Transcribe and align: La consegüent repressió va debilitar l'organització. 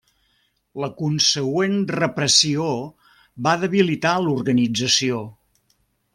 La 0.83 0.87
consegüent 1.01 1.75
repressió 1.97 2.71
va 3.49 3.55
debilitar 3.67 4.15
l'organització. 4.25 5.23